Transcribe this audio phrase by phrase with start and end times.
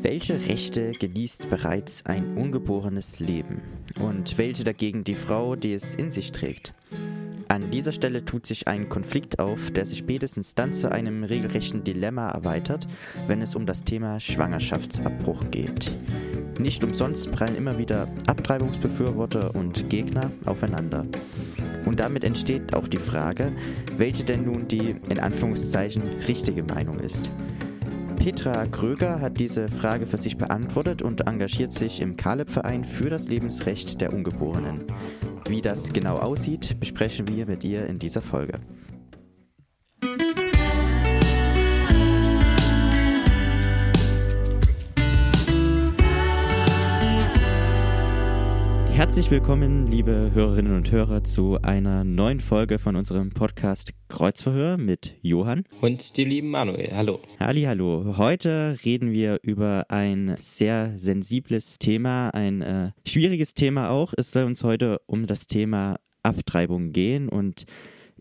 [0.00, 3.60] Welche Rechte genießt bereits ein ungeborenes Leben
[4.00, 6.72] und welche dagegen die Frau, die es in sich trägt?
[7.48, 11.82] An dieser Stelle tut sich ein Konflikt auf, der sich spätestens dann zu einem regelrechten
[11.82, 12.86] Dilemma erweitert,
[13.26, 15.90] wenn es um das Thema Schwangerschaftsabbruch geht.
[16.60, 21.06] Nicht umsonst prallen immer wieder Abtreibungsbefürworter und Gegner aufeinander.
[21.86, 23.50] Und damit entsteht auch die Frage,
[23.96, 27.30] welche denn nun die in Anführungszeichen richtige Meinung ist.
[28.18, 33.28] Petra Kröger hat diese Frage für sich beantwortet und engagiert sich im Kaleb-Verein für das
[33.28, 34.84] Lebensrecht der Ungeborenen.
[35.48, 38.58] Wie das genau aussieht, besprechen wir mit ihr in dieser Folge.
[48.98, 55.14] Herzlich willkommen, liebe Hörerinnen und Hörer, zu einer neuen Folge von unserem Podcast Kreuzverhör mit
[55.22, 55.62] Johann.
[55.80, 56.90] Und dem lieben Manuel.
[56.92, 57.20] Hallo.
[57.38, 58.16] Halli, hallo.
[58.16, 64.14] Heute reden wir über ein sehr sensibles Thema, ein äh, schwieriges Thema auch.
[64.16, 67.66] Es soll uns heute um das Thema Abtreibung gehen und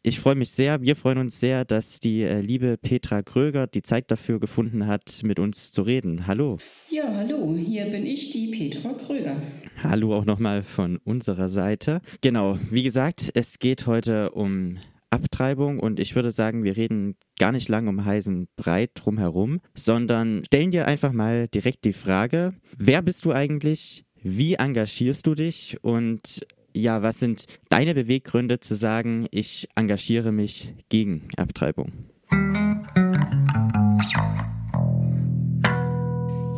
[0.04, 3.82] ich freue mich sehr, wir freuen uns sehr, dass die äh, liebe Petra Kröger die
[3.82, 6.28] Zeit dafür gefunden hat, mit uns zu reden.
[6.28, 6.58] Hallo.
[6.90, 9.42] Ja, hallo, hier bin ich, die Petra Kröger.
[9.84, 12.02] Hallo auch nochmal von unserer Seite.
[12.22, 14.78] Genau, wie gesagt, es geht heute um
[15.10, 20.44] Abtreibung und ich würde sagen, wir reden gar nicht lang um heißen Breit drumherum, sondern
[20.46, 24.04] stellen dir einfach mal direkt die Frage, wer bist du eigentlich?
[24.22, 26.46] Wie engagierst du dich und
[26.78, 31.92] ja, was sind deine Beweggründe zu sagen, ich engagiere mich gegen Abtreibung?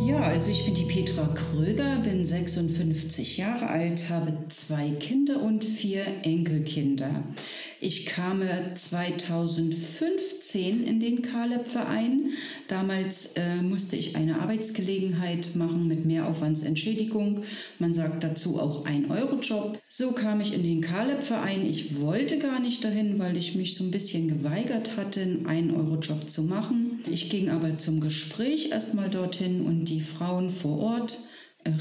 [0.02, 5.64] Ja, also ich bin die Petra Kröger, bin 56 Jahre alt, habe zwei Kinder und
[5.64, 7.24] vier Enkelkinder.
[7.82, 8.42] Ich kam
[8.76, 12.32] 2015 in den Kaleb-Verein.
[12.68, 17.46] Damals äh, musste ich eine Arbeitsgelegenheit machen mit Mehraufwandsentschädigung.
[17.80, 19.80] Man sagt dazu auch ein Euro-Job.
[19.88, 21.66] So kam ich in den Kaleb-Verein.
[21.70, 26.30] Ich wollte gar nicht dahin, weil ich mich so ein bisschen geweigert hatte, einen Euro-Job
[26.30, 27.00] zu machen.
[27.10, 31.18] Ich ging aber zum Gespräch erstmal dorthin und die Frauen vor Ort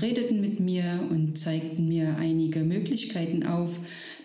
[0.01, 3.71] redeten mit mir und zeigten mir einige Möglichkeiten auf,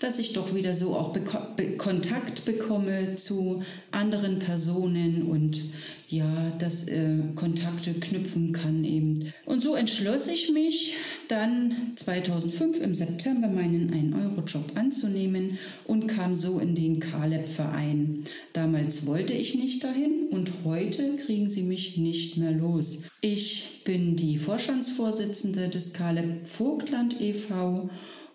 [0.04, 5.62] dass ich doch wieder so auch Beko Be Kontakt bekomme zu anderen Personen und
[6.10, 9.34] ja, dass äh, Kontakte knüpfen kann eben.
[9.46, 10.96] Und so entschloss ich mich
[11.28, 18.26] dann 2005 im September meinen 1-Euro-Job anzunehmen und kam so in den Kaleb-Verein.
[18.52, 23.04] Damals wollte ich nicht dahin und heute kriegen sie mich nicht mehr los.
[23.22, 27.90] Ich bin die Vorstandsvorsitzende des Kaleb Vogtland e.V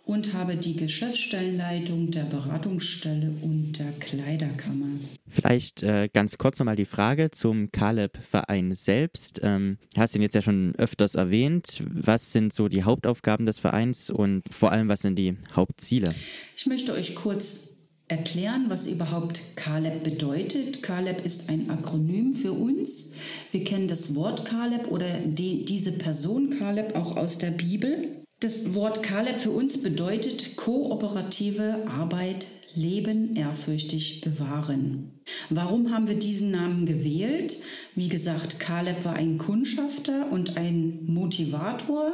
[0.09, 4.87] und habe die Geschäftsstellenleitung der Beratungsstelle und der Kleiderkammer.
[5.29, 9.39] Vielleicht äh, ganz kurz nochmal die Frage zum Caleb-Verein selbst.
[9.43, 11.85] Ähm, hast ihn jetzt ja schon öfters erwähnt.
[11.87, 16.15] Was sind so die Hauptaufgaben des Vereins und vor allem, was sind die Hauptziele?
[16.57, 17.77] Ich möchte euch kurz
[18.09, 20.83] erklären, was überhaupt Caleb bedeutet.
[20.83, 23.13] Caleb ist ein Akronym für uns.
[23.53, 28.25] Wir kennen das Wort Caleb oder die, diese Person Caleb auch aus der Bibel.
[28.41, 35.11] Das Wort Kaleb für uns bedeutet kooperative Arbeit, Leben ehrfürchtig bewahren.
[35.51, 37.57] Warum haben wir diesen Namen gewählt?
[37.97, 42.13] Wie gesagt, Kaleb war ein Kundschafter und ein Motivator.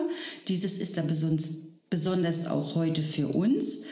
[0.49, 1.05] Dieses ist er
[1.91, 3.85] besonders auch heute für uns.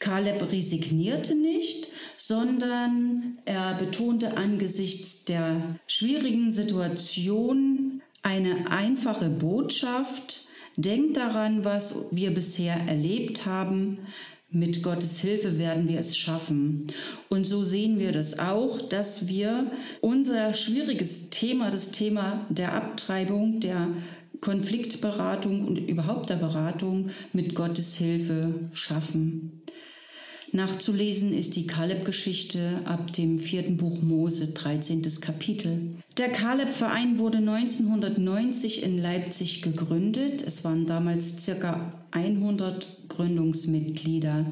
[0.00, 1.88] Kaleb resignierte nicht,
[2.18, 10.48] sondern er betonte angesichts der schwierigen Situation eine einfache Botschaft,
[10.82, 13.98] Denkt daran, was wir bisher erlebt haben.
[14.50, 16.86] Mit Gottes Hilfe werden wir es schaffen.
[17.28, 19.70] Und so sehen wir das auch, dass wir
[20.00, 23.88] unser schwieriges Thema, das Thema der Abtreibung, der
[24.40, 29.59] Konfliktberatung und überhaupt der Beratung mit Gottes Hilfe schaffen.
[30.52, 35.02] Nachzulesen ist die Kaleb-Geschichte ab dem vierten Buch Mose, 13.
[35.20, 35.80] Kapitel.
[36.18, 40.42] Der Kaleb-Verein wurde 1990 in Leipzig gegründet.
[40.44, 44.44] Es waren damals circa 100 Gründungsmitglieder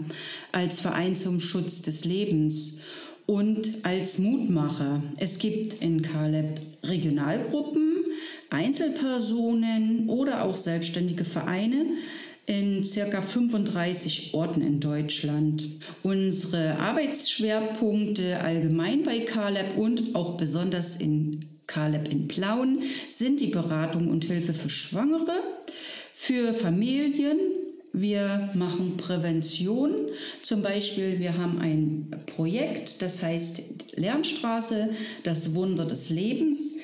[0.52, 2.78] als Verein zum Schutz des Lebens
[3.26, 5.02] und als Mutmacher.
[5.16, 8.04] Es gibt in Kaleb Regionalgruppen,
[8.50, 11.86] Einzelpersonen oder auch selbstständige Vereine,
[12.48, 15.68] in circa 35 Orten in Deutschland.
[16.02, 22.78] Unsere Arbeitsschwerpunkte allgemein bei Caleb und auch besonders in Caleb in Plauen
[23.10, 25.42] sind die Beratung und Hilfe für Schwangere,
[26.14, 27.38] für Familien.
[27.92, 29.90] Wir machen Prävention.
[30.42, 34.88] Zum Beispiel, wir haben ein Projekt, das heißt Lernstraße,
[35.22, 36.78] das Wunder des Lebens.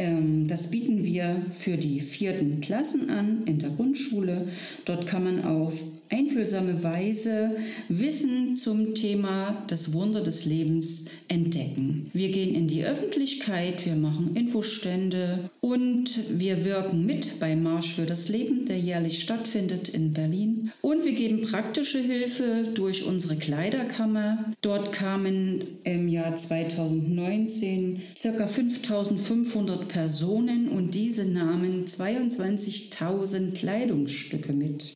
[0.00, 4.48] Ähm, das bieten wir für die vierten Klassen an in der Grundschule.
[4.86, 5.78] Dort kann man auf
[6.10, 7.56] einfühlsame Weise
[7.88, 12.10] Wissen zum Thema das Wunder des Lebens entdecken.
[12.12, 18.06] Wir gehen in die Öffentlichkeit, wir machen Infostände und wir wirken mit beim Marsch für
[18.06, 20.72] das Leben, der jährlich stattfindet in Berlin.
[20.82, 24.52] Und wir geben praktische Hilfe durch unsere Kleiderkammer.
[24.60, 28.46] Dort kamen im Jahr 2019 ca.
[28.46, 34.94] 5500 Personen und diese nahmen 22.000 Kleidungsstücke mit.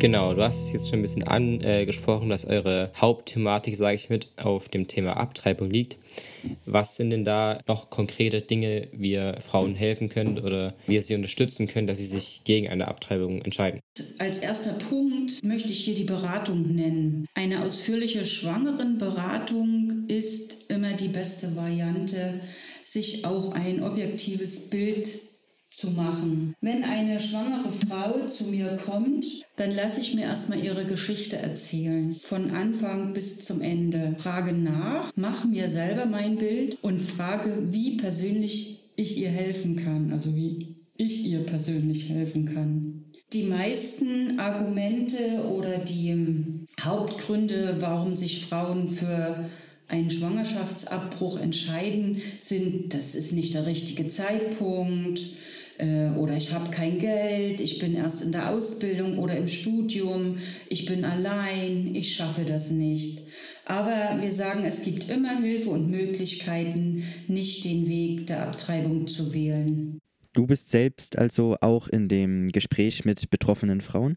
[0.00, 4.28] Genau, du hast es jetzt schon ein bisschen angesprochen, dass eure Hauptthematik, sage ich mit,
[4.36, 5.98] auf dem Thema Abtreibung liegt.
[6.66, 11.02] Was sind denn da noch konkrete Dinge, wie ihr Frauen helfen könnt oder wie ihr
[11.02, 13.80] sie unterstützen könnt, dass sie sich gegen eine Abtreibung entscheiden?
[14.18, 17.26] Als erster Punkt möchte ich hier die Beratung nennen.
[17.34, 22.40] Eine ausführliche Schwangerenberatung ist immer die beste Variante,
[22.84, 25.08] sich auch ein objektives Bild
[25.70, 26.54] zu machen.
[26.60, 29.26] Wenn eine schwangere Frau zu mir kommt,
[29.56, 34.16] dann lasse ich mir erstmal ihre Geschichte erzählen, von Anfang bis zum Ende.
[34.18, 40.12] Frage nach, mache mir selber mein Bild und frage, wie persönlich ich ihr helfen kann,
[40.12, 43.04] also wie ich ihr persönlich helfen kann.
[43.32, 49.48] Die meisten Argumente oder die Hauptgründe, warum sich Frauen für
[49.86, 55.20] einen Schwangerschaftsabbruch entscheiden, sind, das ist nicht der richtige Zeitpunkt,
[55.78, 60.38] äh, oder ich habe kein Geld, ich bin erst in der Ausbildung oder im Studium,
[60.68, 63.22] ich bin allein, ich schaffe das nicht.
[63.64, 69.34] Aber wir sagen, es gibt immer Hilfe und Möglichkeiten, nicht den Weg der Abtreibung zu
[69.34, 70.00] wählen.
[70.32, 74.16] Du bist selbst also auch in dem Gespräch mit betroffenen Frauen?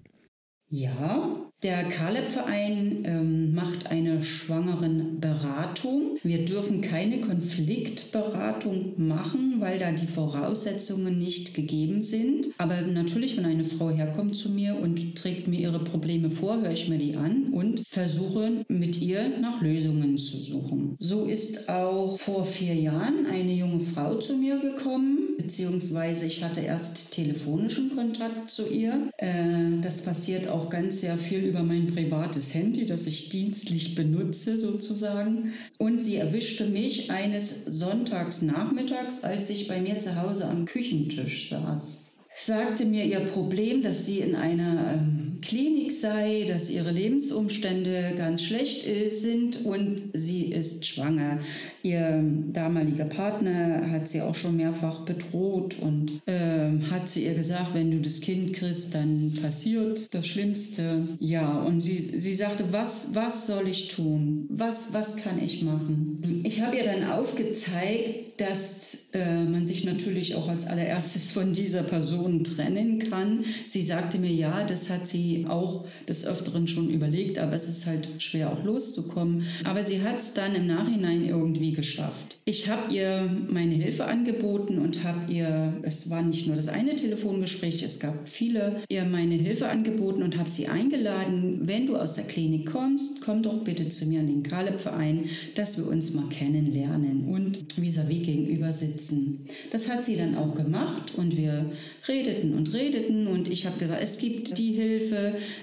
[0.70, 6.18] Ja, der Kaleb-Verein ähm, macht eine Schwangerenberatung.
[6.24, 12.48] Wir dürfen keine Konfliktberatung machen, weil da die Voraussetzungen nicht gegeben sind.
[12.58, 16.72] Aber natürlich, wenn eine Frau herkommt zu mir und trägt mir ihre Probleme vor, höre
[16.72, 20.96] ich mir die an und versuche mit ihr nach Lösungen zu suchen.
[21.00, 26.62] So ist auch vor vier Jahren eine junge Frau zu mir gekommen, beziehungsweise ich hatte
[26.62, 29.12] erst telefonischen Kontakt zu ihr.
[29.18, 34.58] Äh, das passiert auch ganz sehr viel über mein privates Handy, das ich dienstlich benutze
[34.58, 35.54] sozusagen.
[35.78, 41.50] Und sie erwischte mich eines Sonntags nachmittags, als ich bei mir zu Hause am Küchentisch
[41.50, 42.12] saß
[42.46, 48.44] sagte mir ihr Problem, dass sie in einer ähm, Klinik sei, dass ihre Lebensumstände ganz
[48.44, 51.40] schlecht sind und sie ist schwanger.
[51.84, 52.24] Ihr
[52.54, 57.92] damaliger Partner hat sie auch schon mehrfach bedroht und äh, hat zu ihr gesagt, wenn
[57.92, 61.08] du das Kind kriegst, dann passiert das Schlimmste.
[61.20, 64.46] Ja, und sie, sie sagte, was, was soll ich tun?
[64.50, 66.42] Was, was kann ich machen?
[66.44, 71.84] Ich habe ihr dann aufgezeigt, dass äh, man sich natürlich auch als allererstes von dieser
[71.84, 73.44] Person trennen kann.
[73.66, 77.86] Sie sagte mir, ja, das hat sie auch des Öfteren schon überlegt, aber es ist
[77.88, 79.46] halt schwer auch loszukommen.
[79.64, 82.40] Aber sie hat es dann im Nachhinein irgendwie geschafft.
[82.46, 86.96] Ich habe ihr meine Hilfe angeboten und habe ihr, es war nicht nur das eine
[86.96, 92.16] Telefongespräch, es gab viele, ihr meine Hilfe angeboten und habe sie eingeladen, wenn du aus
[92.16, 95.26] der Klinik kommst, komm doch bitte zu mir in den Kaleb-Verein,
[95.56, 99.46] dass wir uns mal kennenlernen und vis-à-vis -vis gegenüber sitzen.
[99.72, 101.66] Das hat sie dann auch gemacht und wir
[102.08, 105.21] redeten und redeten und ich habe gesagt, es gibt die Hilfe,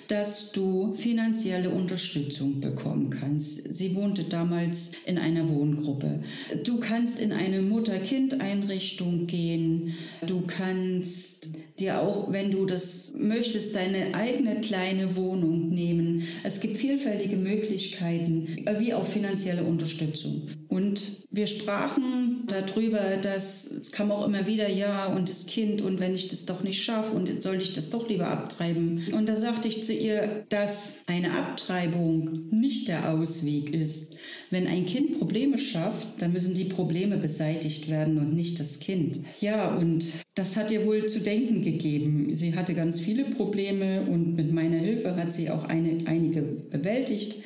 [0.09, 3.75] dass du finanzielle Unterstützung bekommen kannst.
[3.75, 6.21] Sie wohnte damals in einer Wohngruppe.
[6.65, 9.95] Du kannst in eine Mutter-Kind-Einrichtung gehen.
[10.27, 16.27] Du kannst dir auch, wenn du das möchtest, deine eigene kleine Wohnung nehmen.
[16.43, 20.49] Es gibt vielfältige Möglichkeiten, wie auch finanzielle Unterstützung.
[20.69, 25.99] Und wir sprachen darüber, dass es kam auch immer wieder, ja, und das Kind, und
[26.01, 29.05] wenn ich das doch nicht schaffe, und soll ich das doch lieber abtreiben.
[29.13, 34.19] Und da sagte ich zu ihr, dass eine Abtreibung nicht der Ausweg ist.
[34.51, 39.21] Wenn ein Kind Probleme schafft, dann müssen die Probleme beseitigt werden und nicht das Kind.
[39.41, 42.37] Ja, und das hat ihr wohl zu denken gegeben.
[42.37, 47.37] Sie hatte ganz viele Probleme und mit meiner Hilfe hat sie auch eine, einige bewältigt.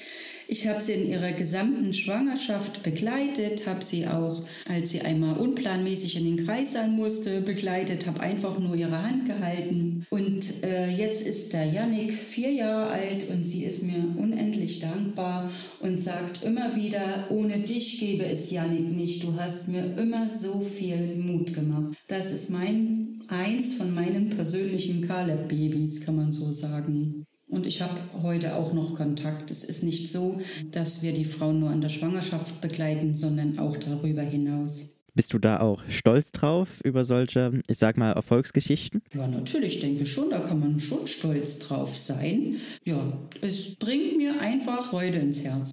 [0.53, 6.19] Ich habe sie in ihrer gesamten Schwangerschaft begleitet, habe sie auch, als sie einmal unplanmäßig
[6.19, 10.07] in den Kreissaal musste, begleitet, habe einfach nur ihre Hand gehalten.
[10.11, 15.51] Und äh, jetzt ist der Yannick vier Jahre alt und sie ist mir unendlich dankbar
[15.81, 19.25] und sagt immer wieder, ohne dich gäbe es Yannick nicht.
[19.25, 21.97] Du hast mir immer so viel Mut gemacht.
[22.09, 27.25] Das ist mein eins von meinen persönlichen Caleb-Babys, kann man so sagen.
[27.53, 29.51] Und ich habe heute auch noch Kontakt.
[29.51, 30.41] Es ist nicht so,
[30.71, 35.03] dass wir die Frauen nur an der Schwangerschaft begleiten, sondern auch darüber hinaus.
[35.15, 39.03] Bist du da auch stolz drauf über solche, ich sag mal, Erfolgsgeschichten?
[39.15, 42.57] Ja, natürlich denke ich schon, da kann man schon stolz drauf sein.
[42.87, 45.73] Ja, es bringt mir einfach Freude ins Herz.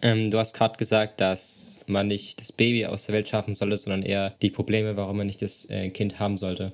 [0.00, 3.76] Ähm, du hast gerade gesagt, dass man nicht das Baby aus der Welt schaffen sollte,
[3.76, 6.72] sondern eher die Probleme, warum man nicht das äh, Kind haben sollte.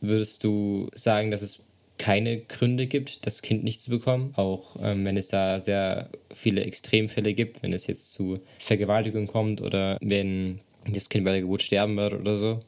[0.00, 1.63] Würdest du sagen, dass es
[1.98, 6.64] keine Gründe gibt, das Kind nicht zu bekommen, auch ähm, wenn es da sehr viele
[6.64, 10.60] Extremfälle gibt, wenn es jetzt zu Vergewaltigung kommt oder wenn
[10.92, 12.60] das Kind bei der Geburt sterben wird oder so.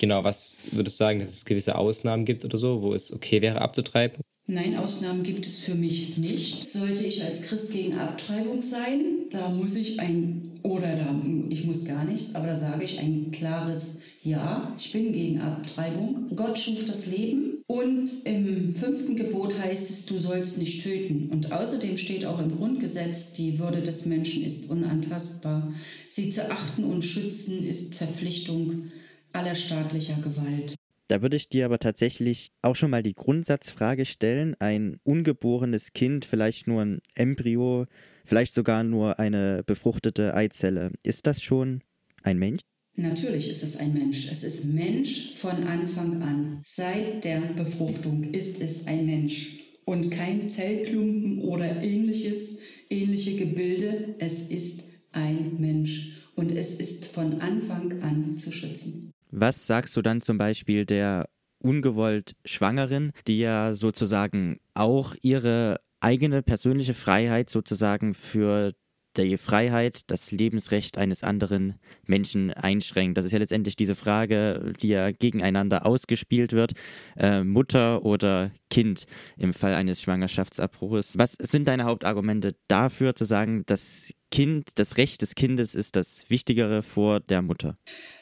[0.00, 3.42] Genau, was würdest du sagen, dass es gewisse Ausnahmen gibt oder so, wo es okay
[3.42, 4.22] wäre abzutreiben?
[4.48, 6.68] Nein, Ausnahmen gibt es für mich nicht.
[6.68, 11.14] Sollte ich als Christ gegen Abtreibung sein, da muss ich ein, oder da,
[11.48, 16.30] ich muss gar nichts, aber da sage ich ein klares Ja, ich bin gegen Abtreibung.
[16.36, 21.28] Gott schuf das Leben und im fünften Gebot heißt es, du sollst nicht töten.
[21.32, 25.72] Und außerdem steht auch im Grundgesetz, die Würde des Menschen ist unantastbar.
[26.08, 28.92] Sie zu achten und schützen ist Verpflichtung
[29.32, 30.76] aller staatlicher Gewalt.
[31.08, 34.54] Da würde ich dir aber tatsächlich auch schon mal die Grundsatzfrage stellen.
[34.60, 37.86] Ein ungeborenes Kind, vielleicht nur ein Embryo,
[38.24, 40.92] vielleicht sogar nur eine befruchtete Eizelle.
[41.02, 41.82] Ist das schon
[42.22, 42.60] ein Mensch?
[42.94, 44.28] Natürlich ist es ein Mensch.
[44.30, 46.60] Es ist Mensch von Anfang an.
[46.64, 54.14] Seit der Befruchtung ist es ein Mensch und kein Zellklumpen oder ähnliches, ähnliche Gebilde.
[54.18, 59.10] Es ist ein Mensch und es ist von Anfang an zu schützen.
[59.30, 66.42] Was sagst du dann zum Beispiel der ungewollt Schwangeren, die ja sozusagen auch ihre eigene
[66.42, 68.74] persönliche Freiheit sozusagen für
[69.16, 71.74] die Freiheit, das Lebensrecht eines anderen
[72.06, 73.16] Menschen einschränkt.
[73.18, 76.72] Das ist ja letztendlich diese Frage, die ja gegeneinander ausgespielt wird,
[77.16, 81.18] äh, Mutter oder Kind im Fall eines Schwangerschaftsabbruches.
[81.18, 86.24] Was sind deine Hauptargumente dafür zu sagen, das Kind, das Recht des Kindes ist das
[86.28, 87.76] Wichtigere vor der Mutter?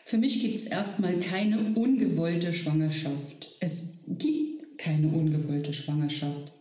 [0.04, 3.56] Für mich gibt es erstmal keine ungewollte Schwangerschaft.
[3.60, 6.52] Es gibt keine ungewollte Schwangerschaft.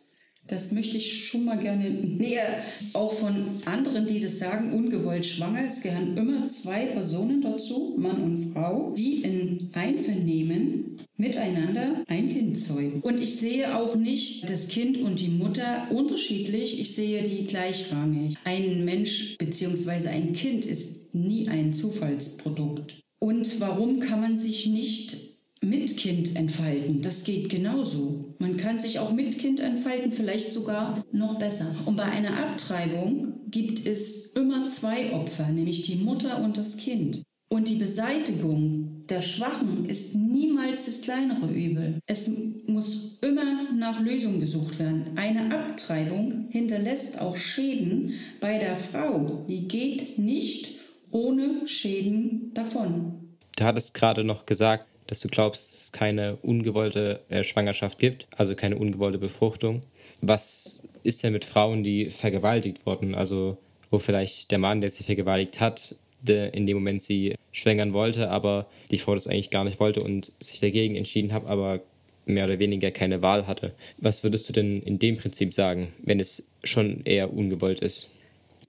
[0.49, 2.63] Das möchte ich schon mal gerne näher,
[2.93, 5.65] auch von anderen, die das sagen, ungewollt schwanger.
[5.67, 12.59] Es gehören immer zwei Personen dazu, Mann und Frau, die in Einvernehmen miteinander ein Kind
[12.59, 13.01] zeugen.
[13.01, 18.35] Und ich sehe auch nicht das Kind und die Mutter unterschiedlich, ich sehe die gleichrangig.
[18.43, 20.07] Ein Mensch bzw.
[20.07, 23.01] ein Kind ist nie ein Zufallsprodukt.
[23.19, 25.28] Und warum kann man sich nicht
[25.61, 27.01] mit Kind entfalten.
[27.01, 28.35] Das geht genauso.
[28.39, 31.75] Man kann sich auch mit Kind entfalten, vielleicht sogar noch besser.
[31.85, 37.23] Und bei einer Abtreibung gibt es immer zwei Opfer, nämlich die Mutter und das Kind.
[37.51, 41.99] Und die Beseitigung der Schwachen ist niemals das kleinere Übel.
[42.05, 42.31] Es
[42.67, 45.17] muss immer nach Lösung gesucht werden.
[45.17, 49.45] Eine Abtreibung hinterlässt auch Schäden bei der Frau.
[49.49, 50.79] Die geht nicht
[51.11, 53.35] ohne Schäden davon.
[53.55, 58.27] Du hattest gerade noch gesagt, dass du glaubst, dass es keine ungewollte äh, Schwangerschaft gibt,
[58.37, 59.81] also keine ungewollte Befruchtung.
[60.21, 63.15] Was ist denn mit Frauen, die vergewaltigt wurden?
[63.15, 63.57] Also
[63.89, 68.29] wo vielleicht der Mann, der sie vergewaltigt hat, der in dem Moment sie schwängern wollte,
[68.29, 71.81] aber die Frau das eigentlich gar nicht wollte und sich dagegen entschieden hat, aber
[72.25, 73.73] mehr oder weniger keine Wahl hatte.
[73.97, 78.09] Was würdest du denn in dem Prinzip sagen, wenn es schon eher ungewollt ist?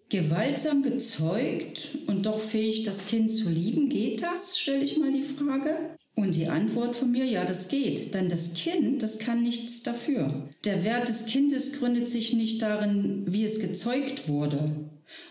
[0.08, 4.58] Gewaltsam gezeugt und doch fähig, das Kind zu lieben, geht das?
[4.58, 5.98] Stelle ich mal die Frage.
[6.20, 8.12] Und die Antwort von mir, ja, das geht.
[8.12, 10.50] Denn das Kind, das kann nichts dafür.
[10.66, 14.70] Der Wert des Kindes gründet sich nicht darin, wie es gezeugt wurde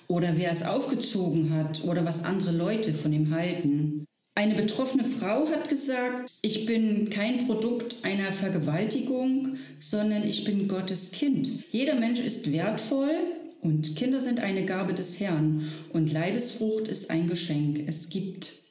[0.07, 4.05] oder wer es aufgezogen hat oder was andere Leute von ihm halten.
[4.33, 11.11] Eine betroffene Frau hat gesagt, ich bin kein Produkt einer Vergewaltigung, sondern ich bin Gottes
[11.11, 11.65] Kind.
[11.69, 13.13] Jeder Mensch ist wertvoll
[13.61, 17.83] und Kinder sind eine Gabe des Herrn und Leibesfrucht ist ein Geschenk.
[17.87, 18.68] Es gibt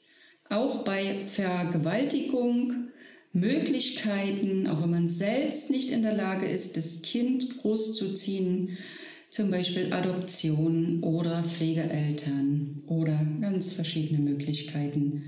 [0.50, 2.88] auch bei Vergewaltigung
[3.32, 8.78] Möglichkeiten, auch wenn man selbst nicht in der Lage ist, das Kind großzuziehen,
[9.30, 15.24] zum Beispiel Adoption oder Pflegeeltern oder ganz verschiedene Möglichkeiten.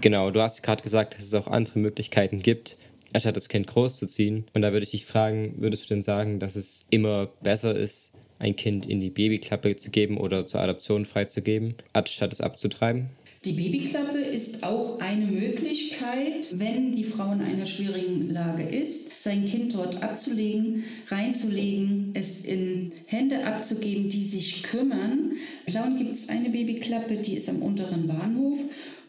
[0.00, 2.78] Genau, du hast gerade gesagt, dass es auch andere Möglichkeiten gibt,
[3.12, 4.44] anstatt das Kind großzuziehen.
[4.54, 8.12] Und da würde ich dich fragen, würdest du denn sagen, dass es immer besser ist,
[8.38, 13.10] ein Kind in die Babyklappe zu geben oder zur Adoption freizugeben, anstatt es abzutreiben?
[13.46, 19.46] Die Babyklappe ist auch eine Möglichkeit, wenn die Frau in einer schwierigen Lage ist, sein
[19.46, 25.32] Kind dort abzulegen, reinzulegen, es in Hände abzugeben, die sich kümmern.
[25.64, 28.58] In Lauen gibt es eine Babyklappe, die ist am unteren Bahnhof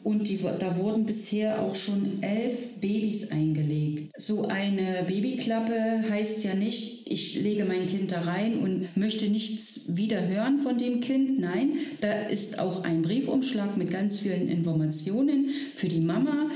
[0.04, 4.12] und die, da wurden bisher auch schon elf Babys eingelegt.
[4.18, 9.96] So eine Babyklappe heißt ja nicht, ich lege mein Kind da rein und möchte nichts
[9.96, 11.40] wieder hören von dem Kind.
[11.40, 16.50] Nein, da ist auch ein Briefumschlag mit ganz vielen Informationen für die Mama,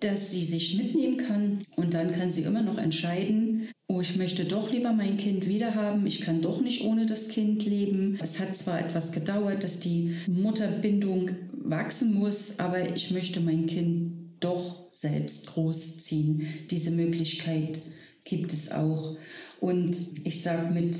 [0.00, 3.55] dass sie sich mitnehmen kann und dann kann sie immer noch entscheiden,
[3.88, 7.64] oh, ich möchte doch lieber mein Kind wiederhaben, ich kann doch nicht ohne das Kind
[7.64, 8.18] leben.
[8.20, 14.12] Es hat zwar etwas gedauert, dass die Mutterbindung wachsen muss, aber ich möchte mein Kind
[14.40, 16.46] doch selbst großziehen.
[16.70, 17.82] Diese Möglichkeit
[18.24, 19.16] gibt es auch.
[19.60, 20.96] Und ich sage mit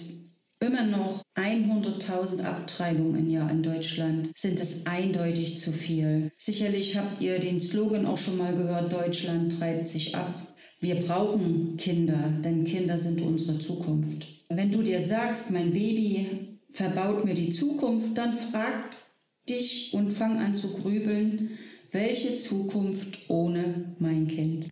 [0.61, 6.33] immer noch 100.000 Abtreibungen im Jahr in Deutschland sind es eindeutig zu viel.
[6.39, 10.56] Sicherlich habt ihr den Slogan auch schon mal gehört, Deutschland treibt sich ab.
[10.81, 14.27] Wir brauchen Kinder, denn Kinder sind unsere Zukunft.
[14.51, 18.85] Wenn du dir sagst, mein Baby verbaut mir die Zukunft, dann frag
[19.49, 21.51] dich und fang an zu grübeln,
[21.93, 24.69] welche Zukunft ohne mein Kind.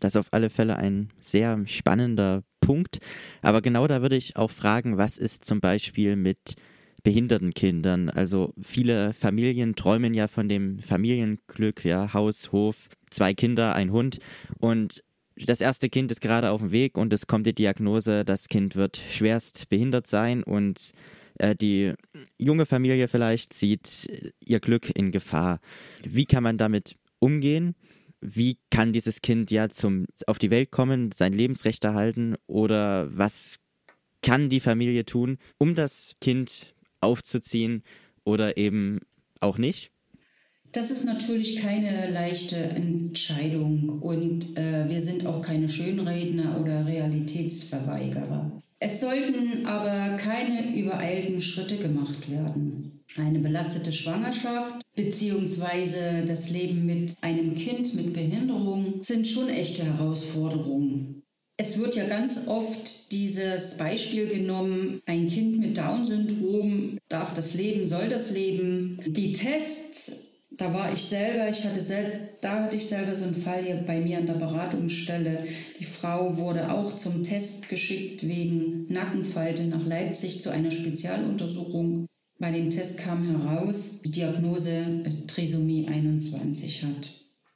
[0.00, 2.98] Das ist auf alle Fälle ein sehr spannender Punkt.
[3.40, 6.56] Aber genau da würde ich auch fragen, was ist zum Beispiel mit
[7.02, 8.10] behinderten Kindern?
[8.10, 14.18] Also viele Familien träumen ja von dem Familienglück, ja, Haus, Hof, zwei Kinder, ein Hund.
[14.58, 15.02] Und
[15.36, 18.76] das erste Kind ist gerade auf dem Weg und es kommt die Diagnose, das Kind
[18.76, 20.92] wird schwerst behindert sein und
[21.38, 21.92] äh, die
[22.38, 25.60] junge Familie vielleicht sieht ihr Glück in Gefahr.
[26.02, 27.74] Wie kann man damit umgehen?
[28.20, 33.58] wie kann dieses Kind ja zum, auf die Welt kommen, sein Lebensrecht erhalten oder was
[34.22, 37.82] kann die Familie tun, um das Kind aufzuziehen
[38.24, 39.00] oder eben
[39.40, 39.92] auch nicht?
[40.76, 48.60] Das ist natürlich keine leichte Entscheidung und äh, wir sind auch keine Schönredner oder Realitätsverweigerer.
[48.78, 53.00] Es sollten aber keine übereilten Schritte gemacht werden.
[53.16, 56.26] Eine belastete Schwangerschaft bzw.
[56.26, 61.22] das Leben mit einem Kind mit Behinderung sind schon echte Herausforderungen.
[61.56, 67.88] Es wird ja ganz oft dieses Beispiel genommen, ein Kind mit Down-Syndrom darf das leben,
[67.88, 69.00] soll das leben.
[69.06, 70.25] Die Tests
[70.58, 73.76] da war ich selber, ich hatte sel da hatte ich selber so einen Fall hier
[73.86, 75.46] bei mir an der Beratungsstelle.
[75.78, 82.06] Die Frau wurde auch zum Test geschickt wegen Nackenfalte nach Leipzig zu einer Spezialuntersuchung.
[82.38, 87.10] Bei dem Test kam heraus, die Diagnose äh, Trisomie 21 hat.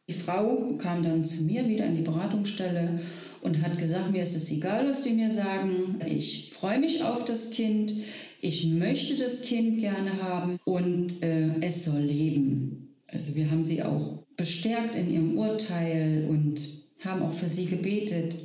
[0.08, 3.00] Die Frau kam dann zu mir wieder in die Beratungsstelle
[3.42, 6.00] und hat gesagt, mir ist es egal, was die mir sagen.
[6.06, 7.92] Ich freue mich auf das Kind.
[8.40, 12.89] Ich möchte das Kind gerne haben und äh, es soll leben.
[13.12, 16.60] Also wir haben sie auch bestärkt in ihrem Urteil und
[17.04, 18.36] haben auch für sie gebetet.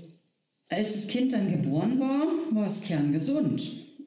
[0.69, 3.63] Als das Kind dann geboren war, war es kerngesund.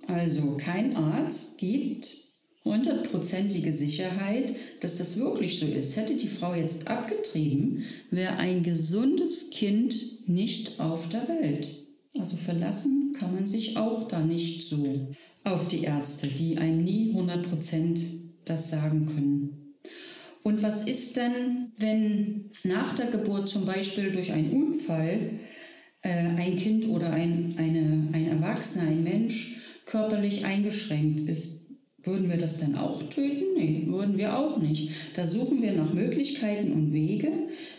[0.07, 2.29] Also kein Arzt gibt
[2.65, 5.97] hundertprozentige Sicherheit, dass das wirklich so ist.
[5.97, 11.87] Hätte die Frau jetzt abgetrieben, wäre ein gesundes Kind nicht auf der Welt.
[12.19, 17.15] Also verlassen kann man sich auch da nicht so auf die Ärzte, die einem nie
[17.15, 17.99] 100%
[18.45, 19.68] das sagen können.
[20.43, 25.31] Und was ist denn, wenn nach der Geburt zum Beispiel durch einen Unfall
[26.03, 31.69] äh, ein Kind oder ein, eine, ein Erwachsener, ein Mensch körperlich eingeschränkt ist?
[32.05, 33.55] Würden wir das dann auch töten?
[33.57, 34.93] Nee, würden wir auch nicht.
[35.15, 37.31] Da suchen wir nach Möglichkeiten und Wege,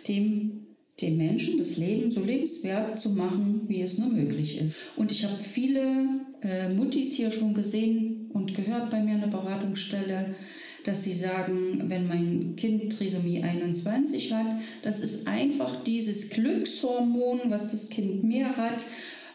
[0.08, 0.68] dem,
[1.02, 4.76] dem Menschen das Leben so lebenswert zu machen, wie es nur möglich ist.
[4.98, 9.28] Und ich habe viele äh, Muttis hier schon gesehen und gehört bei mir in der
[9.28, 10.36] Beratungsstelle,
[10.86, 14.48] dass sie sagen, wenn mein Kind Trisomie 21 hat,
[14.84, 18.84] das ist einfach dieses Glückshormon, was das Kind mehr hat.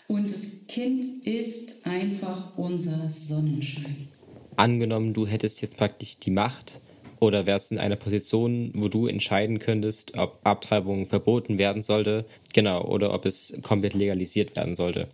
[0.06, 4.08] Und das Kind ist einfach unser Sonnenschein.
[4.56, 6.80] Angenommen, du hättest jetzt praktisch die Macht
[7.20, 12.84] oder wärst in einer Position, wo du entscheiden könntest, ob Abtreibung verboten werden sollte, genau,
[12.84, 15.08] oder ob es komplett legalisiert werden sollte.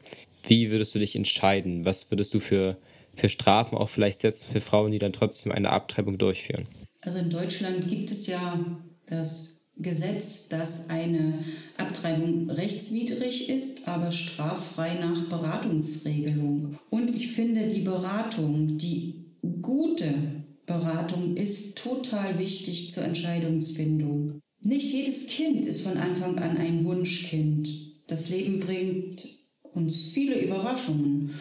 [0.47, 1.85] Wie würdest du dich entscheiden?
[1.85, 2.77] Was würdest du für
[3.21, 6.67] für Strafen auch vielleicht setzen für Frauen, die dann trotzdem eine Abtreibung durchführen?
[7.03, 8.59] Also in Deutschland gibt es ja
[9.07, 11.45] das Gesetz, dass eine
[11.79, 16.79] Abtreibung rechtswidrig ist, aber straffrei nach Beratungsregelung.
[16.91, 19.25] Und ich finde, die Beratung, die
[19.63, 20.15] gute
[20.67, 24.41] Beratung ist total wichtig zur Entscheidungsfindung.
[24.61, 27.69] Nicht jedes Kind ist von Anfang an ein Wunschkind.
[28.07, 29.29] Das Leben bringt
[29.73, 31.35] uns viele Überraschungen.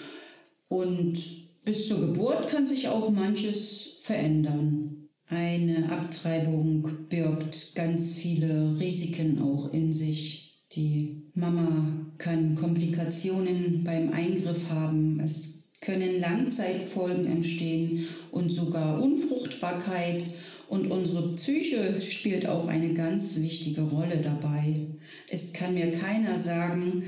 [0.70, 1.20] Und
[1.64, 5.10] bis zur Geburt kann sich auch manches verändern.
[5.28, 10.64] Eine Abtreibung birgt ganz viele Risiken auch in sich.
[10.72, 15.20] Die Mama kann Komplikationen beim Eingriff haben.
[15.20, 20.24] Es können Langzeitfolgen entstehen und sogar Unfruchtbarkeit.
[20.68, 24.88] Und unsere Psyche spielt auch eine ganz wichtige Rolle dabei.
[25.30, 27.04] Es kann mir keiner sagen,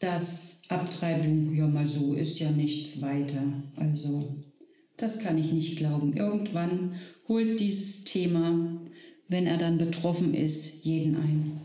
[0.00, 3.42] dass Abtreibung ja mal so ist ja nichts weiter.
[3.76, 4.34] Also
[4.96, 6.16] das kann ich nicht glauben.
[6.16, 6.96] Irgendwann
[7.28, 8.52] holt dieses Thema,
[9.28, 11.60] wenn er dann betroffen ist, jeden ein.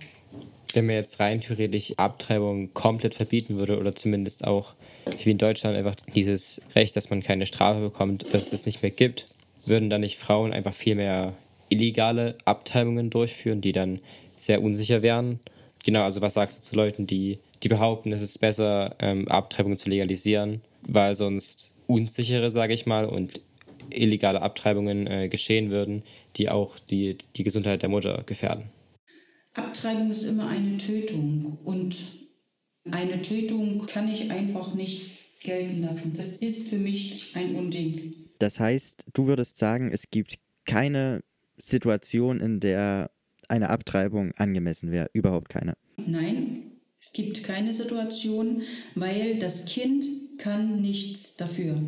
[0.74, 4.76] Wenn man jetzt rein theoretisch Abtreibung komplett verbieten würde oder zumindest auch
[5.24, 8.82] wie in Deutschland einfach dieses Recht, dass man keine Strafe bekommt, dass es das nicht
[8.82, 9.28] mehr gibt,
[9.66, 11.34] würden dann nicht Frauen einfach viel mehr
[11.70, 14.00] illegale Abtreibungen durchführen, die dann
[14.38, 15.40] sehr unsicher wären?
[15.86, 19.78] Genau, also was sagst du zu Leuten, die, die behaupten, es ist besser, ähm, Abtreibungen
[19.78, 23.40] zu legalisieren, weil sonst unsichere, sage ich mal, und
[23.92, 26.02] illegale Abtreibungen äh, geschehen würden,
[26.38, 28.64] die auch die, die Gesundheit der Mutter gefährden?
[29.54, 31.96] Abtreibung ist immer eine Tötung und
[32.90, 36.16] eine Tötung kann ich einfach nicht gelten lassen.
[36.18, 38.12] Das ist für mich ein Unding.
[38.40, 41.24] Das heißt, du würdest sagen, es gibt keine
[41.58, 43.12] Situation, in der
[43.50, 45.10] eine Abtreibung angemessen wäre.
[45.14, 45.74] Überhaupt keine.
[46.06, 48.62] Nein, es gibt keine Situation,
[48.96, 50.06] weil das Kind
[50.38, 51.80] kann nichts dafür.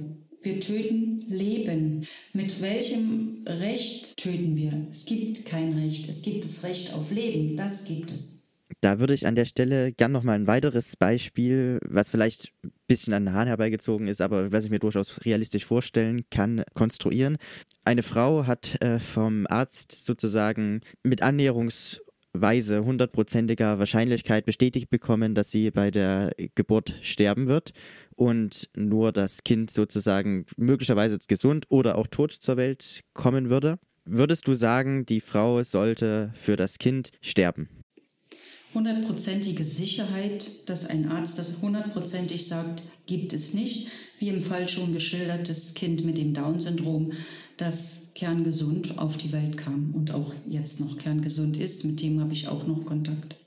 [0.44, 2.08] Wir töten Leben.
[2.34, 4.88] Mit welchem Recht töten wir?
[4.92, 6.08] Es gibt kein Recht.
[6.08, 7.58] Es gibt das Recht auf Leben.
[7.58, 8.37] Das gibt es.
[8.82, 12.72] Da würde ich an der Stelle gern noch mal ein weiteres Beispiel, was vielleicht ein
[12.88, 17.38] bisschen an den Haaren herbeigezogen ist, aber was ich mir durchaus realistisch vorstellen kann, konstruieren.
[17.86, 25.72] Eine Frau hat äh, vom Arzt sozusagen mit Annäherungsweise hundertprozentiger Wahrscheinlichkeit bestätigt bekommen, dass sie
[25.72, 27.72] bei der Geburt sterben wird
[28.16, 33.80] und nur das Kind sozusagen möglicherweise gesund oder auch tot zur Welt kommen würde.
[34.04, 37.70] Würdest du sagen, die Frau sollte für das Kind sterben?
[38.78, 43.88] Hundertprozentige Sicherheit, dass ein Arzt das hundertprozentig sagt, gibt es nicht.
[44.20, 47.14] Wie im Fall schon geschildert, das Kind mit dem Down-Syndrom,
[47.58, 51.86] das kerngesund auf die Welt kam und auch jetzt noch kerngesund ist.
[51.86, 53.38] Mit dem habe ich auch noch Kontakt.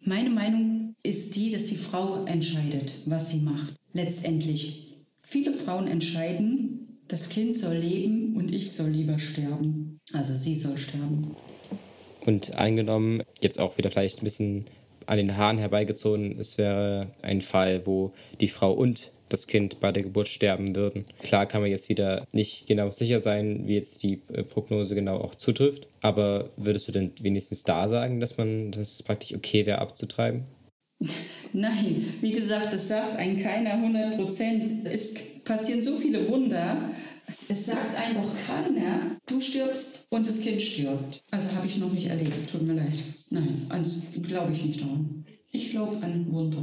[0.00, 3.74] Meine Meinung ist die, dass die Frau entscheidet, was sie macht.
[3.92, 4.96] Letztendlich.
[5.14, 10.00] Viele Frauen entscheiden, das Kind soll leben und ich soll lieber sterben.
[10.14, 11.36] Also sie soll sterben.
[12.28, 14.66] Und angenommen, jetzt auch wieder vielleicht ein bisschen
[15.06, 18.12] an den Haaren herbeigezogen, es wäre ein Fall, wo
[18.42, 21.06] die Frau und das Kind bei der Geburt sterben würden.
[21.22, 25.16] Klar kann man jetzt wieder nicht genau sicher sein, wie jetzt die äh, Prognose genau
[25.22, 29.78] auch zutrifft, aber würdest du denn wenigstens da sagen, dass man das praktisch okay wäre
[29.78, 30.44] abzutreiben?
[31.54, 34.86] Nein, wie gesagt, das sagt ein keiner 100 Prozent.
[34.86, 36.90] Es passieren so viele Wunder.
[37.48, 41.22] Es sagt einem doch keiner, du stirbst und das Kind stirbt.
[41.30, 43.02] Also habe ich noch nicht erlebt, tut mir leid.
[43.30, 43.66] Nein,
[44.22, 45.24] glaube ich nicht daran.
[45.50, 46.62] Ich glaube an Wunder.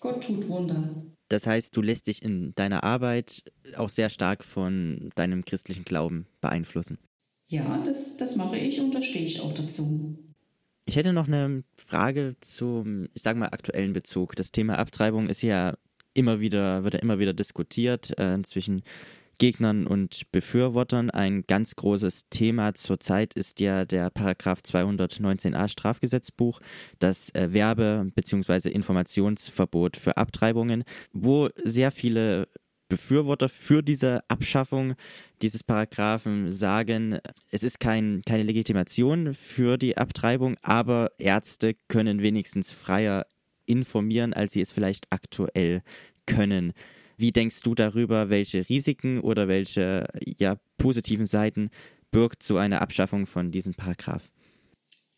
[0.00, 1.04] Gott tut Wunder.
[1.28, 3.42] Das heißt, du lässt dich in deiner Arbeit
[3.76, 6.98] auch sehr stark von deinem christlichen Glauben beeinflussen.
[7.50, 10.18] Ja, das, das mache ich und da stehe ich auch dazu.
[10.86, 14.36] Ich hätte noch eine Frage zum, ich sage mal, aktuellen Bezug.
[14.36, 15.76] Das Thema Abtreibung ist ja
[16.14, 18.82] immer wieder, wird ja immer wieder diskutiert äh, zwischen
[19.38, 21.10] Gegnern und Befürwortern.
[21.10, 26.60] Ein ganz großes Thema zurzeit ist ja der Paragraph 219a Strafgesetzbuch,
[26.98, 28.68] das äh, Werbe- bzw.
[28.68, 32.48] Informationsverbot für Abtreibungen, wo sehr viele
[32.88, 34.94] Befürworter für diese Abschaffung
[35.42, 37.18] dieses Paragraphen sagen,
[37.50, 43.26] es ist kein, keine Legitimation für die Abtreibung, aber Ärzte können wenigstens freier
[43.66, 45.82] informieren, als sie es vielleicht aktuell
[46.26, 46.72] können.
[47.18, 50.06] Wie denkst du darüber, welche Risiken oder welche
[50.38, 51.70] ja, positiven Seiten
[52.12, 54.30] birgt so eine Abschaffung von diesem Paragraph?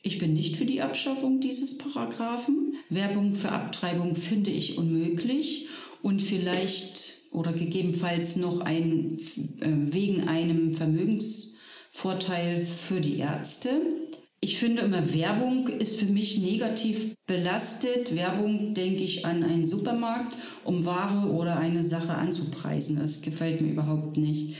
[0.03, 2.75] Ich bin nicht für die Abschaffung dieses Paragraphen.
[2.89, 5.69] Werbung für Abtreibung finde ich unmöglich
[6.01, 9.19] und vielleicht oder gegebenenfalls noch ein,
[9.61, 13.71] äh, wegen einem Vermögensvorteil für die Ärzte.
[14.43, 18.17] Ich finde immer, Werbung ist für mich negativ belastet.
[18.17, 22.97] Werbung denke ich an einen Supermarkt, um Ware oder eine Sache anzupreisen.
[22.97, 24.57] Das gefällt mir überhaupt nicht.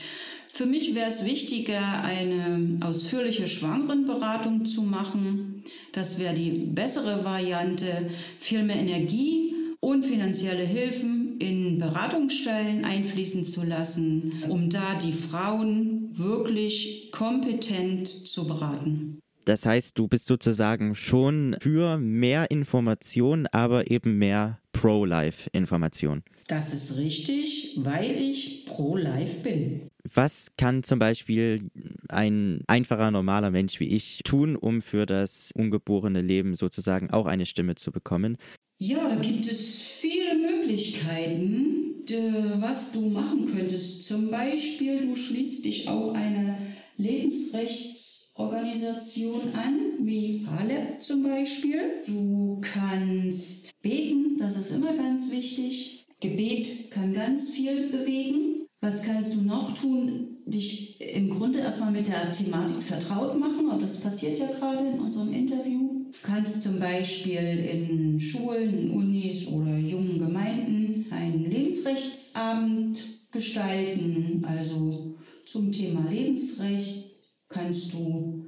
[0.53, 5.65] Für mich wäre es wichtiger, eine ausführliche Schwangerenberatung zu machen.
[5.93, 8.11] Das wäre die bessere Variante.
[8.39, 16.11] Viel mehr Energie und finanzielle Hilfen in Beratungsstellen einfließen zu lassen, um da die Frauen
[16.13, 19.21] wirklich kompetent zu beraten.
[19.51, 26.23] Das heißt, du bist sozusagen schon für mehr Information, aber eben mehr Pro-Life-Information.
[26.47, 29.91] Das ist richtig, weil ich Pro-Life bin.
[30.15, 31.69] Was kann zum Beispiel
[32.09, 37.45] ein einfacher, normaler Mensch wie ich tun, um für das ungeborene Leben sozusagen auch eine
[37.45, 38.37] Stimme zu bekommen?
[38.79, 42.05] Ja, da gibt es viele Möglichkeiten,
[42.61, 44.05] was du machen könntest.
[44.05, 46.57] Zum Beispiel, du schließt dich auch einer
[48.41, 51.81] Lebensrechtsorganisationen an, wie Haleb zum Beispiel.
[52.07, 56.07] Du kannst beten, das ist immer ganz wichtig.
[56.21, 58.67] Gebet kann ganz viel bewegen.
[58.81, 60.39] Was kannst du noch tun?
[60.47, 63.69] Dich im Grunde erstmal mit der Thematik vertraut machen.
[63.69, 66.07] Und das passiert ja gerade in unserem Interview.
[66.07, 72.99] Du kannst zum Beispiel in Schulen, in Unis oder jungen Gemeinden einen Lebensrechtsabend
[73.31, 74.45] gestalten.
[74.47, 77.10] Also zum Thema Lebensrecht
[77.51, 78.47] kannst du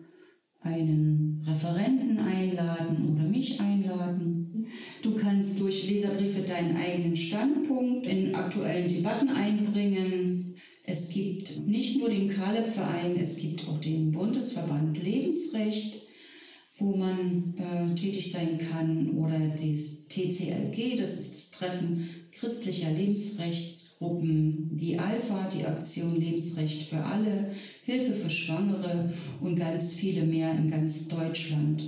[0.61, 4.67] einen Referenten einladen oder mich einladen.
[5.03, 10.55] Du kannst durch Leserbriefe deinen eigenen Standpunkt in aktuellen Debatten einbringen.
[10.85, 16.03] Es gibt nicht nur den Kaleb-Verein, es gibt auch den Bundesverband Lebensrecht,
[16.79, 24.77] wo man äh, tätig sein kann, oder das TCLG, das ist das Treffen christlicher Lebensrechtsgruppen,
[24.77, 27.53] die Alpha, die Aktion Lebensrecht für alle,
[27.85, 31.83] Hilfe für Schwangere und ganz viele mehr in ganz Deutschland.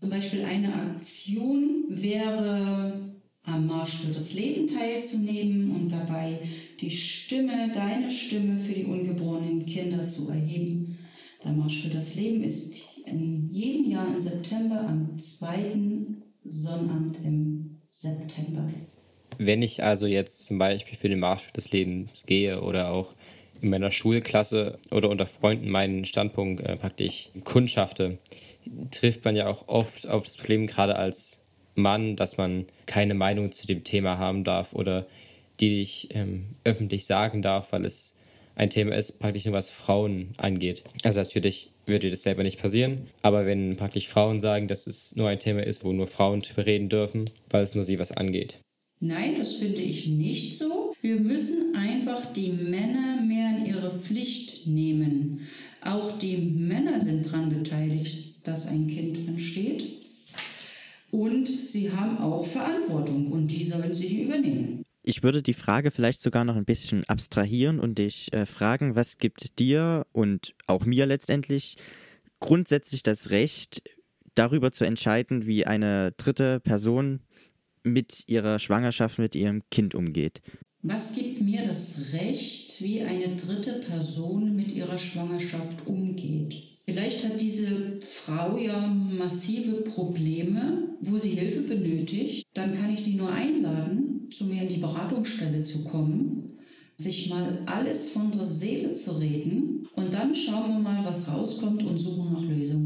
[0.00, 3.12] Zum Beispiel eine Aktion wäre,
[3.44, 6.38] am Marsch für das Leben teilzunehmen und dabei
[6.80, 10.98] die Stimme, deine Stimme für die ungeborenen Kinder zu erheben.
[11.44, 17.80] Der Marsch für das Leben ist in jedem Jahr im September am zweiten Sonnabend im
[17.88, 18.68] September.
[19.38, 23.14] Wenn ich also jetzt zum Beispiel für den Marsch des Lebens gehe oder auch
[23.62, 28.18] in meiner Schulklasse oder unter Freunden meinen Standpunkt äh, praktisch kundschafte,
[28.90, 31.44] trifft man ja auch oft auf das Problem, gerade als
[31.74, 35.06] Mann, dass man keine Meinung zu dem Thema haben darf oder
[35.60, 38.14] die ich ähm, öffentlich sagen darf, weil es
[38.54, 40.82] ein Thema ist, praktisch nur was Frauen angeht.
[41.04, 45.28] Also natürlich würde das selber nicht passieren, aber wenn praktisch Frauen sagen, dass es nur
[45.28, 48.60] ein Thema ist, wo nur Frauen reden dürfen, weil es nur sie was angeht.
[49.04, 50.94] Nein, das finde ich nicht so.
[51.02, 55.40] Wir müssen einfach die Männer mehr in ihre Pflicht nehmen.
[55.80, 60.06] Auch die Männer sind daran beteiligt, dass ein Kind entsteht.
[61.10, 64.84] Und sie haben auch Verantwortung und die sollen sie übernehmen.
[65.02, 69.18] Ich würde die Frage vielleicht sogar noch ein bisschen abstrahieren und dich äh, fragen, was
[69.18, 71.76] gibt dir und auch mir letztendlich
[72.38, 73.82] grundsätzlich das Recht,
[74.36, 77.20] darüber zu entscheiden, wie eine dritte Person
[77.82, 80.40] mit ihrer Schwangerschaft, mit ihrem Kind umgeht.
[80.82, 86.56] Was gibt mir das Recht, wie eine dritte Person mit ihrer Schwangerschaft umgeht?
[86.84, 92.44] Vielleicht hat diese Frau ja massive Probleme, wo sie Hilfe benötigt.
[92.54, 96.58] Dann kann ich sie nur einladen, zu mir in die Beratungsstelle zu kommen,
[96.96, 101.84] sich mal alles von der Seele zu reden und dann schauen wir mal, was rauskommt
[101.84, 102.81] und suchen nach Lösungen.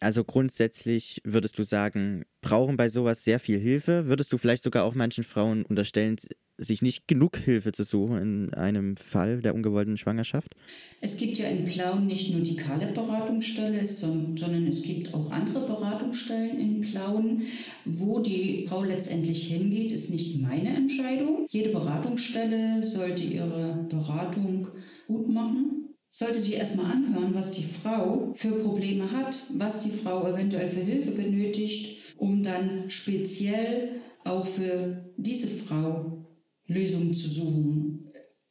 [0.00, 4.06] Also grundsätzlich würdest du sagen, brauchen bei sowas sehr viel Hilfe.
[4.06, 6.16] Würdest du vielleicht sogar auch manchen Frauen unterstellen,
[6.56, 10.54] sich nicht genug Hilfe zu suchen in einem Fall der ungewollten Schwangerschaft?
[11.00, 16.58] Es gibt ja in Plauen nicht nur die Kaleb-Beratungsstelle, sondern es gibt auch andere Beratungsstellen
[16.58, 17.42] in Plauen.
[17.84, 21.46] Wo die Frau letztendlich hingeht, ist nicht meine Entscheidung.
[21.50, 24.68] Jede Beratungsstelle sollte ihre Beratung
[25.06, 25.77] gut machen
[26.10, 30.80] sollte sich erstmal anhören, was die Frau für Probleme hat, was die Frau eventuell für
[30.80, 36.26] Hilfe benötigt, um dann speziell auch für diese Frau
[36.66, 38.04] Lösungen zu suchen.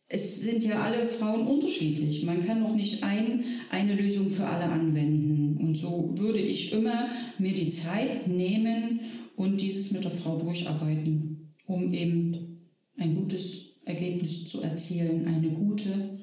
[0.10, 2.24] Es sind ja alle Frauen unterschiedlich.
[2.24, 5.58] Man kann noch nicht ein, eine Lösung für alle anwenden.
[5.58, 9.02] Und so würde ich immer mir die Zeit nehmen
[9.36, 12.62] und dieses mit der Frau durcharbeiten, um eben
[12.98, 16.17] ein gutes Ergebnis zu erzielen, eine gute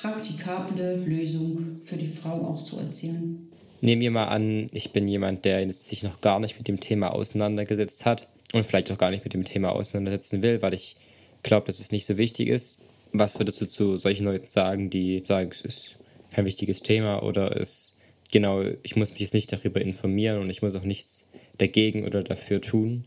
[0.00, 3.48] praktikable Lösung für die Frau auch zu erzielen.
[3.82, 7.14] Nehmen wir mal an, ich bin jemand, der sich noch gar nicht mit dem Thema
[7.14, 10.96] auseinandergesetzt hat und vielleicht auch gar nicht mit dem Thema auseinandersetzen will, weil ich
[11.42, 12.78] glaube, dass es nicht so wichtig ist.
[13.12, 15.96] Was würdest du zu solchen Leuten sagen, die sagen, es ist
[16.32, 17.94] kein wichtiges Thema oder es
[18.30, 21.26] genau, ich muss mich jetzt nicht darüber informieren und ich muss auch nichts
[21.58, 23.04] dagegen oder dafür tun?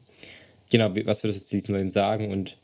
[0.71, 2.57] Genau, was würdest du zu diesen Leuten sagen und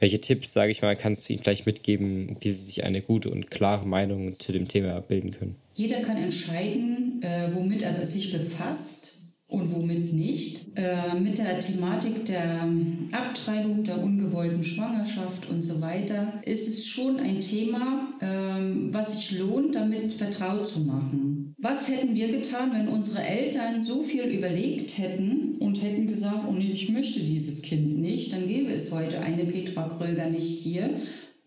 [0.00, 3.30] welche Tipps, sage ich mal, kannst du ihnen vielleicht mitgeben, wie sie sich eine gute
[3.30, 5.56] und klare Meinung zu dem Thema bilden können?
[5.74, 10.68] Jeder kann entscheiden, äh, womit er sich befasst und womit nicht.
[10.76, 12.66] Äh, mit der Thematik der
[13.12, 19.38] Abtreibung, der ungewollten Schwangerschaft und so weiter ist es schon ein Thema, äh, was sich
[19.38, 21.29] lohnt, damit vertraut zu machen.
[21.62, 26.52] Was hätten wir getan, wenn unsere Eltern so viel überlegt hätten und hätten gesagt, oh
[26.52, 30.90] nee, ich möchte dieses Kind nicht, dann gäbe es heute eine Petra Kröger nicht hier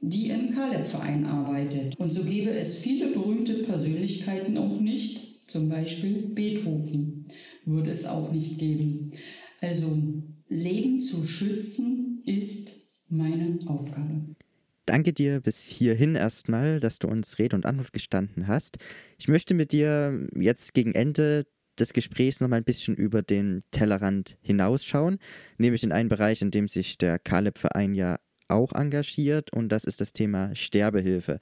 [0.03, 1.97] die im Kaleb-Verein arbeitet.
[1.97, 7.25] Und so gäbe es viele berühmte Persönlichkeiten auch nicht, zum Beispiel Beethoven
[7.65, 9.13] würde es auch nicht geben.
[9.61, 9.97] Also
[10.49, 14.35] Leben zu schützen ist meine Aufgabe.
[14.85, 18.77] Danke dir bis hierhin erstmal, dass du uns Rede und Antwort gestanden hast.
[19.17, 21.45] Ich möchte mit dir jetzt gegen Ende
[21.79, 25.19] des Gesprächs noch mal ein bisschen über den Tellerrand hinausschauen,
[25.57, 30.01] nämlich in einen Bereich, in dem sich der Kaleb-Verein ja auch engagiert und das ist
[30.01, 31.39] das Thema Sterbehilfe.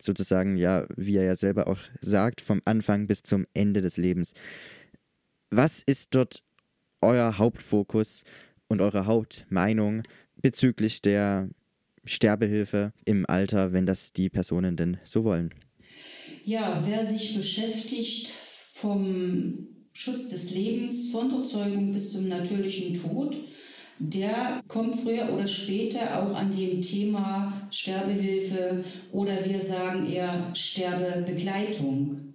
[0.00, 4.32] Sozusagen, ja, wie er ja selber auch sagt, vom Anfang bis zum Ende des Lebens.
[5.50, 6.42] Was ist dort
[7.00, 8.22] euer Hauptfokus
[8.68, 10.02] und eure Hauptmeinung
[10.36, 11.48] bezüglich der
[12.04, 15.54] Sterbehilfe im Alter, wenn das die Personen denn so wollen?
[16.44, 23.36] Ja, wer sich beschäftigt vom Schutz des Lebens von der Zeugung bis zum natürlichen Tod,
[23.98, 32.34] der kommt früher oder später auch an dem Thema Sterbehilfe oder wir sagen eher Sterbebegleitung.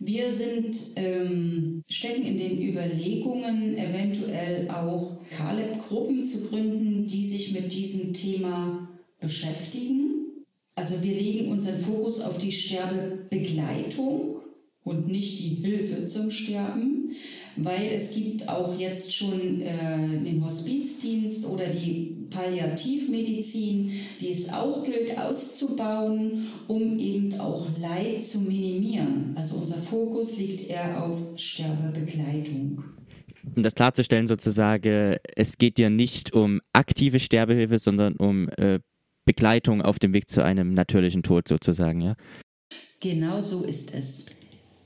[0.00, 7.72] Wir sind, ähm, stecken in den Überlegungen, eventuell auch Kaleb-Gruppen zu gründen, die sich mit
[7.72, 8.88] diesem Thema
[9.20, 10.44] beschäftigen.
[10.74, 14.36] Also wir legen unseren Fokus auf die Sterbebegleitung
[14.84, 17.12] und nicht die Hilfe zum Sterben,
[17.56, 24.82] weil es gibt auch jetzt schon äh, den Hospizdienst oder die Palliativmedizin, die es auch
[24.82, 29.34] gilt auszubauen, um eben auch Leid zu minimieren.
[29.36, 32.82] Also unser Fokus liegt eher auf Sterbebegleitung.
[33.56, 38.78] Um das klarzustellen sozusagen, es geht dir nicht um aktive Sterbehilfe, sondern um äh,
[39.24, 42.16] Begleitung auf dem Weg zu einem natürlichen Tod sozusagen, ja?
[43.00, 44.26] Genau so ist es.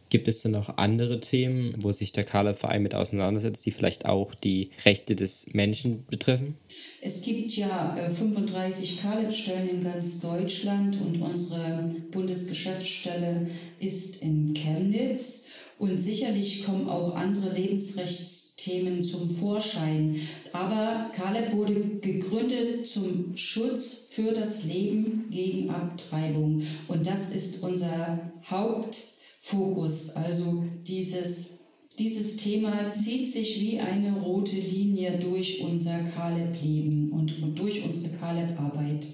[0.08, 4.34] Gibt es denn noch andere Themen, wo sich der Kala-Verein mit auseinandersetzt, die vielleicht auch
[4.36, 6.54] die Rechte des Menschen betreffen?
[7.00, 13.48] Es gibt ja 35 äh, Kaleb-Stellen in ganz Deutschland und unsere Bundesgeschäftsstelle
[13.80, 15.45] ist in Chemnitz.
[15.78, 20.20] Und sicherlich kommen auch andere Lebensrechtsthemen zum Vorschein.
[20.52, 26.62] Aber Kaleb wurde gegründet zum Schutz für das Leben gegen Abtreibung.
[26.88, 28.98] Und das ist unser Haupt
[29.46, 30.16] Fokus.
[30.16, 31.66] Also dieses,
[31.98, 39.06] dieses Thema zieht sich wie eine rote Linie durch unser Kaleb-Leben und, durch unsere Kaleb-Arbeit.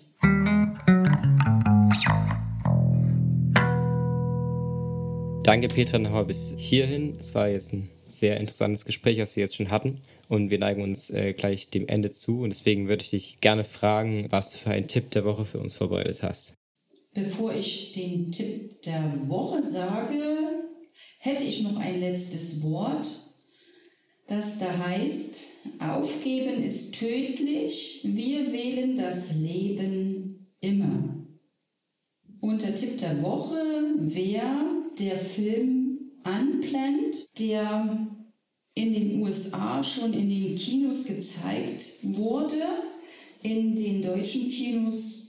[5.45, 7.17] Danke Petra nochmal bis hierhin.
[7.19, 9.99] Es war jetzt ein sehr interessantes Gespräch, was wir jetzt schon hatten.
[10.29, 12.43] Und wir neigen uns äh, gleich dem Ende zu.
[12.43, 15.59] Und deswegen würde ich dich gerne fragen, was du für einen Tipp der Woche für
[15.59, 16.55] uns vorbereitet hast.
[17.13, 20.15] Bevor ich den Tipp der Woche sage,
[21.19, 23.07] hätte ich noch ein letztes Wort,
[24.29, 25.43] das da heißt,
[25.81, 31.27] aufgeben ist tödlich, wir wählen das Leben immer.
[32.41, 33.57] Und der Tipp der Woche
[33.99, 38.07] wäre der Film Unplanned, der
[38.75, 42.63] in den USA schon in den Kinos gezeigt wurde,
[43.43, 45.23] in den deutschen Kinos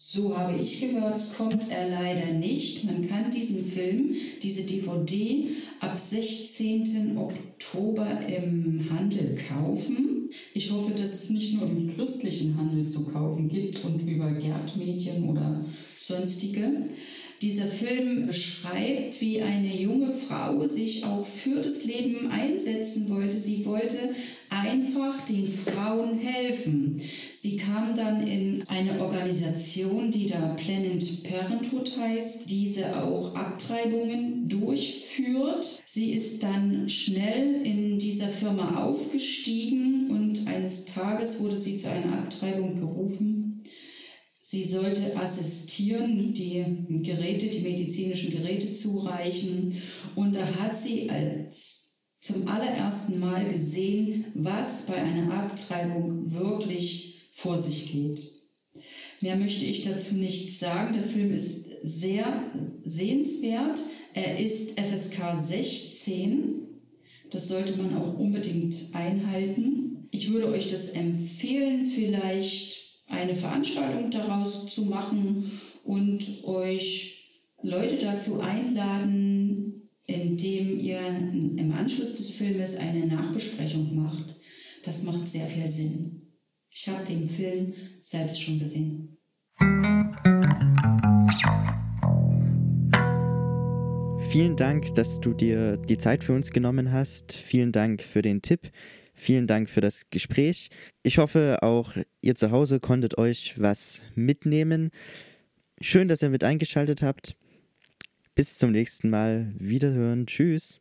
[0.00, 2.84] so habe ich gehört, kommt er leider nicht.
[2.84, 5.48] Man kann diesen Film, diese DVD
[5.80, 7.18] ab 16.
[7.18, 10.30] Oktober im Handel kaufen.
[10.54, 15.28] Ich hoffe, dass es nicht nur im christlichen Handel zu kaufen gibt und über Gerdmedien
[15.28, 15.64] oder
[15.98, 16.84] sonstige.
[17.40, 23.38] Dieser Film beschreibt, wie eine junge Frau sich auch für das Leben einsetzen wollte.
[23.38, 23.96] Sie wollte
[24.50, 27.00] einfach den Frauen helfen.
[27.34, 35.82] Sie kam dann in eine Organisation, die da Planned Parenthood heißt, diese auch Abtreibungen durchführt.
[35.86, 42.14] Sie ist dann schnell in dieser Firma aufgestiegen und eines Tages wurde sie zu einer
[42.14, 43.37] Abtreibung gerufen
[44.50, 46.64] Sie sollte assistieren, die
[47.02, 49.76] Geräte, die medizinischen Geräte zureichen.
[50.14, 57.58] Und da hat sie als zum allerersten Mal gesehen, was bei einer Abtreibung wirklich vor
[57.58, 58.24] sich geht.
[59.20, 60.94] Mehr möchte ich dazu nicht sagen.
[60.94, 62.50] Der Film ist sehr
[62.84, 63.82] sehenswert.
[64.14, 66.62] Er ist FSK 16.
[67.28, 70.08] Das sollte man auch unbedingt einhalten.
[70.10, 75.50] Ich würde euch das empfehlen, vielleicht eine Veranstaltung daraus zu machen
[75.84, 84.36] und euch Leute dazu einladen, indem ihr im Anschluss des Filmes eine Nachbesprechung macht.
[84.84, 86.22] Das macht sehr viel Sinn.
[86.70, 89.18] Ich habe den Film selbst schon gesehen.
[94.30, 97.32] Vielen Dank, dass du dir die Zeit für uns genommen hast.
[97.32, 98.70] Vielen Dank für den Tipp.
[99.20, 100.70] Vielen Dank für das Gespräch.
[101.02, 104.90] Ich hoffe, auch ihr zu Hause konntet euch was mitnehmen.
[105.80, 107.34] Schön, dass ihr mit eingeschaltet habt.
[108.36, 109.52] Bis zum nächsten Mal.
[109.58, 110.28] Wiederhören.
[110.28, 110.80] Tschüss.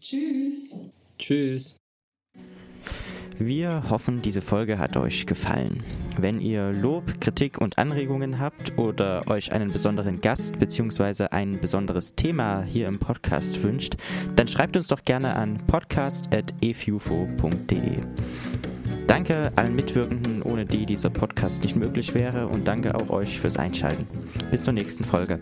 [0.00, 0.90] Tschüss.
[1.16, 1.76] Tschüss.
[3.38, 5.82] Wir hoffen, diese Folge hat euch gefallen.
[6.18, 11.26] Wenn ihr Lob, Kritik und Anregungen habt oder euch einen besonderen Gast bzw.
[11.30, 13.96] ein besonderes Thema hier im Podcast wünscht,
[14.36, 17.98] dann schreibt uns doch gerne an podcast.efufo.de.
[19.06, 23.58] Danke allen Mitwirkenden, ohne die dieser Podcast nicht möglich wäre und danke auch euch fürs
[23.58, 24.06] Einschalten.
[24.50, 25.40] Bis zur nächsten Folge.